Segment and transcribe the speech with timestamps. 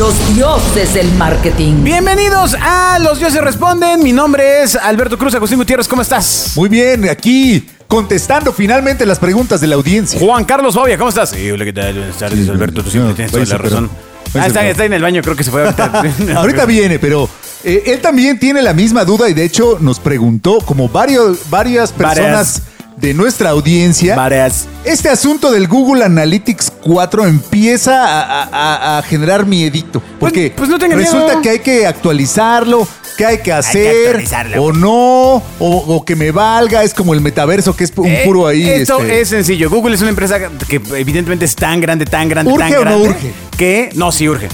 [0.00, 1.84] los dioses del marketing.
[1.84, 4.02] Bienvenidos a Los Dioses Responden.
[4.02, 5.86] Mi nombre es Alberto Cruz Agustín Gutiérrez.
[5.86, 6.52] ¿Cómo estás?
[6.56, 10.18] Muy bien, aquí contestando finalmente las preguntas de la audiencia.
[10.18, 11.28] Juan Carlos Bobia, ¿cómo estás?
[11.28, 11.98] Sí, hola, ¿qué tal?
[11.98, 12.82] Buenas tardes, Alberto.
[12.82, 13.90] Tú siempre tienes toda la pero- razón.
[14.32, 16.02] váyase, Ah, está, pero- está en el baño, creo que se fue ahorita.
[16.36, 17.28] Ahorita viene, pero
[17.62, 21.92] eh, él también tiene la misma duda y de hecho nos preguntó, como varios, varias
[21.92, 22.62] personas Varias.
[23.00, 24.66] De nuestra audiencia, Varias.
[24.84, 28.48] este asunto del Google Analytics 4 empieza a, a-
[28.94, 30.02] a- a generar miedito.
[30.18, 31.42] Porque pues no tenga resulta miedo.
[31.42, 32.86] que hay que actualizarlo,
[33.16, 34.90] que hay que hacer, actualizarlo, o no,
[35.36, 38.68] o, o que me valga, es como el metaverso que es un Eh, puro ahí.
[38.68, 39.70] Esto este, es sencillo.
[39.70, 42.90] Google es una empresa que evidentemente es tan grande, tan grande, ¿Urge tan o no
[42.90, 43.08] grande.
[43.08, 43.32] urge?
[43.56, 44.48] Que no, sí urge.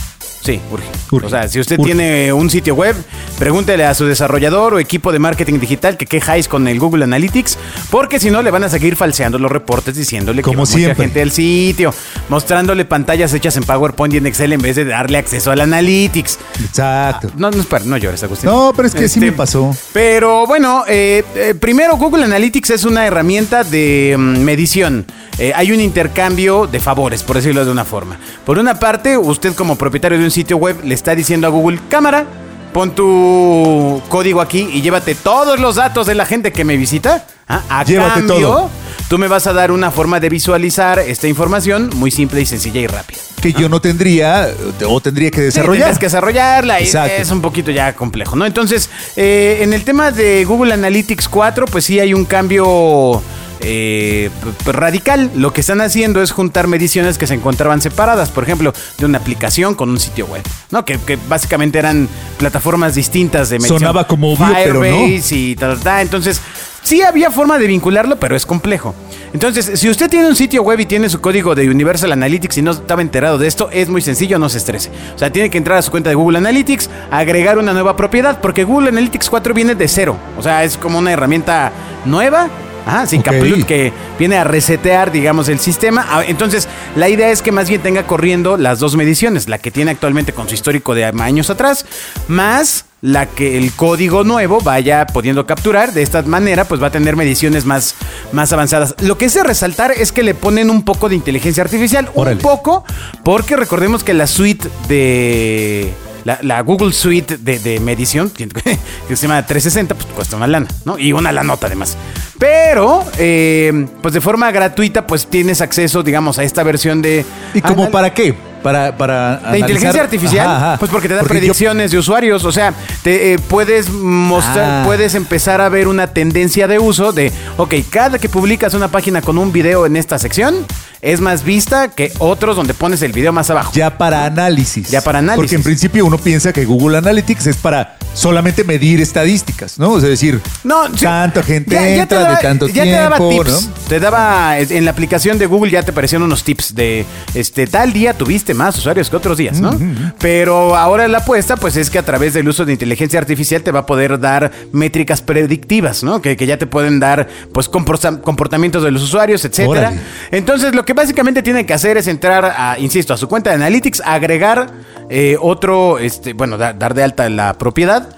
[0.47, 0.87] Sí, urge.
[1.11, 1.27] Urge.
[1.27, 1.93] O sea, si usted Urge.
[1.93, 2.95] tiene un sitio web,
[3.37, 7.59] pregúntele a su desarrollador o equipo de marketing digital que quejáis con el Google Analytics,
[7.91, 11.07] porque si no le van a seguir falseando los reportes diciéndole que Como mucha siempre.
[11.07, 11.93] gente al sitio,
[12.29, 16.39] mostrándole pantallas hechas en PowerPoint y en Excel en vez de darle acceso al Analytics.
[16.65, 17.33] Exacto.
[17.37, 18.49] No, no, espera, no llores, Agustín.
[18.49, 19.77] No, pero es que sí me pasó.
[19.93, 25.07] Pero bueno, eh, eh, primero Google Analytics es una herramienta de mm, medición.
[25.39, 28.17] Eh, hay un intercambio de favores, por decirlo de una forma.
[28.47, 31.79] Por una parte, usted como propietario de un sitio web le está diciendo a Google,
[31.89, 32.27] cámara,
[32.75, 37.27] pon tu código aquí y llévate todos los datos de la gente que me visita.
[37.49, 38.71] Ah, A Llévate cambio, todo.
[39.09, 42.81] tú me vas a dar una forma de visualizar esta información muy simple y sencilla
[42.81, 43.19] y rápida.
[43.41, 44.49] Que yo no tendría,
[44.89, 45.85] o tendría que Sí, desarrollar.
[45.85, 48.45] tendrás que desarrollarla y es un poquito ya complejo, ¿no?
[48.45, 53.23] Entonces, eh, en el tema de Google Analytics 4, pues sí hay un cambio
[53.61, 54.31] eh,
[54.65, 55.31] radical.
[55.35, 59.19] Lo que están haciendo es juntar mediciones que se encontraban separadas, por ejemplo, de una
[59.19, 60.85] aplicación con un sitio web, ¿no?
[60.85, 63.81] Que, que básicamente eran plataformas distintas de medición.
[63.81, 64.81] Sonaba como obvio, pero no.
[64.83, 66.03] Firebase y tal, tal, tal.
[66.03, 66.41] Entonces,
[66.83, 68.95] sí había forma de vincularlo, pero es complejo.
[69.33, 72.63] Entonces, si usted tiene un sitio web y tiene su código de Universal Analytics y
[72.63, 74.91] no estaba enterado de esto, es muy sencillo, no se estrese.
[75.15, 78.41] O sea, tiene que entrar a su cuenta de Google Analytics, agregar una nueva propiedad,
[78.41, 80.17] porque Google Analytics 4 viene de cero.
[80.39, 81.73] O sea, es como una herramienta
[82.05, 82.49] nueva.
[82.87, 83.27] Ajá, sin Ok.
[83.27, 86.07] caput que viene a resetear, digamos, el sistema.
[86.09, 89.71] Ah, Entonces, la idea es que más bien tenga corriendo las dos mediciones, la que
[89.73, 91.85] tiene actualmente con su histórico de años atrás,
[92.29, 95.93] más la que el código nuevo vaya pudiendo capturar.
[95.93, 97.95] De esta manera, pues va a tener mediciones más,
[98.33, 98.95] más avanzadas.
[99.01, 102.37] Lo que es de resaltar es que le ponen un poco de inteligencia artificial, Órale.
[102.37, 102.85] un poco,
[103.25, 105.93] porque recordemos que la suite de...
[106.25, 108.31] La, la Google Suite de, de medición,
[109.09, 110.99] que se llama 360, pues cuesta una lana, ¿no?
[110.99, 111.97] Y una lanota además.
[112.39, 117.25] Pero, eh, pues de forma gratuita, pues tienes acceso, digamos, a esta versión de...
[117.55, 118.35] ¿Y como para qué?
[118.67, 120.79] Para, para de inteligencia artificial, Ajá, ajá.
[120.81, 124.83] pues porque te da Porque yo- predicciones de usuarios, o sea, te eh, puedes mostrar,
[124.83, 124.83] Ah.
[124.85, 129.23] puedes empezar a ver una tendencia de uso de, ok, cada que publicas una página
[129.23, 130.67] con un video en esta sección,
[131.01, 133.71] es más vista que otros donde pones el video más abajo.
[133.73, 134.91] Ya para análisis.
[134.91, 135.37] Ya para análisis.
[135.43, 139.99] Porque en principio uno piensa que Google Analytics es para solamente medir estadísticas, ¿no?
[139.99, 141.05] Es decir, No, sí.
[141.05, 143.29] tanta gente Ya- ya te entra daba- de tanto ya tiempo, te daba ¿no?
[143.29, 143.69] tips.
[143.89, 147.05] Te daba en la aplicación de Google ya te aparecían unos tips de
[147.35, 149.71] este tal día tuviste más usuarios que otros días, ¿no?
[150.19, 153.71] Pero ahora la apuesta pues es que a través del uso de inteligencia artificial te
[153.71, 156.21] va a poder dar métricas predictivas, ¿no?
[156.23, 159.89] Que, que ya te pueden dar pues comporta- comportamientos de los usuarios, etcétera.
[159.89, 160.01] Órale.
[160.31, 163.57] Entonces lo que básicamente tiene que hacer es entrar a, insisto, a su cuenta de
[163.57, 164.71] Analytics, agregar
[165.11, 168.09] eh, otro, este, bueno, da- dar de alta la propiedad,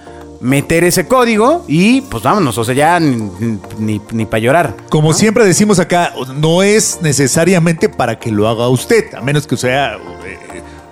[0.41, 3.31] meter ese código y pues vámonos, o sea, ya ni,
[3.78, 4.75] ni, ni para llorar.
[4.88, 9.56] Como siempre decimos acá, no es necesariamente para que lo haga usted, a menos que
[9.56, 9.98] sea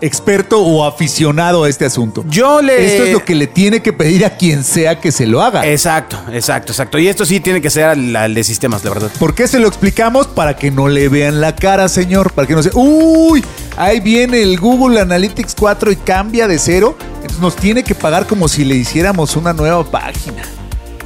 [0.01, 2.25] experto o aficionado a este asunto.
[2.29, 2.87] Yo le...
[2.87, 5.67] Esto es lo que le tiene que pedir a quien sea que se lo haga.
[5.67, 6.99] Exacto, exacto, exacto.
[6.99, 9.11] Y esto sí tiene que ser al, al de sistemas, la verdad.
[9.19, 10.27] ¿Por qué se lo explicamos?
[10.27, 12.33] Para que no le vean la cara, señor.
[12.33, 12.71] Para que no se.
[12.75, 13.45] ¡Uy!
[13.77, 16.97] Ahí viene el Google Analytics 4 y cambia de cero.
[17.17, 20.43] Entonces nos tiene que pagar como si le hiciéramos una nueva página.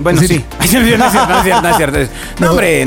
[0.01, 0.45] Bueno, Sí.
[0.59, 2.11] no, es cierto, no es cierto, no es.
[2.39, 2.87] No, hombre,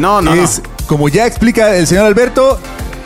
[0.87, 2.59] como ya explica el señor Alberto,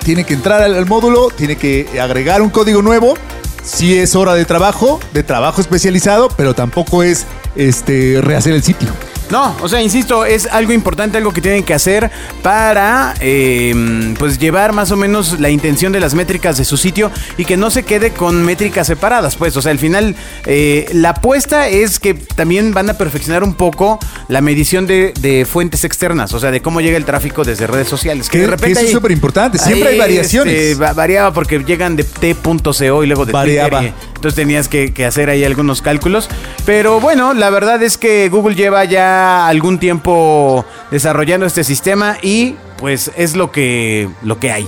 [0.07, 3.15] tiene que entrar al, módulo, tiene que agregar un código nuevo.
[3.61, 7.25] Sí es hora de trabajo, de trabajo especializado, pero tampoco es
[7.57, 8.87] este rehacer el sitio.
[9.29, 12.09] No, o sea, insisto, es algo importante, algo que tienen que hacer
[12.41, 17.11] para eh, pues llevar más o menos la intención de las métricas de su sitio
[17.37, 20.15] y que no se quede con métricas separadas, pues, o sea, al final
[20.45, 25.45] eh, la apuesta es que también van a perfeccionar un poco la medición de, de
[25.45, 28.29] fuentes externas, o sea, de cómo llega el tráfico desde redes sociales.
[28.29, 30.53] Que- de repente eso es hay- superimportante, siempre hay variaciones.
[30.53, 33.79] este, va- variaba porque llegan de t.co y luego de Variaba.
[33.79, 36.29] Twitter entonces tenías que, que hacer ahí algunos cálculos.
[36.65, 42.55] Pero bueno, la verdad es que Google lleva ya algún tiempo desarrollando este sistema y
[42.77, 44.67] pues es lo que, lo que hay.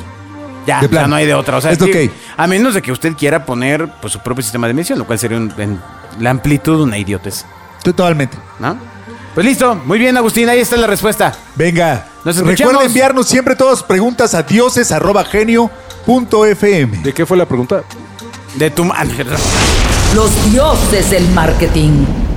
[0.68, 1.08] Ya, plano.
[1.10, 1.58] no hay de otra.
[1.58, 2.12] O sea, que- ok.
[2.38, 5.18] a menos de que usted quiera poner pues, su propio sistema de medición, lo cual
[5.20, 5.80] sería un- en
[6.20, 7.46] la amplitud una idiotez.
[7.84, 8.38] Totalmente.
[8.60, 8.78] ¿No?
[9.34, 9.76] Pues listo.
[9.86, 10.50] Muy bien, Agustín.
[10.50, 11.34] Ahí está la respuesta.
[11.56, 12.08] Venga.
[12.26, 12.36] Nos.
[12.38, 16.98] Recuerda enviarnos siempre todas preguntas a dioses.genio.fm.
[17.04, 17.84] ¿De qué fue la pregunta?
[18.56, 19.12] De tu mano.
[20.16, 22.29] Los dioses del marketing.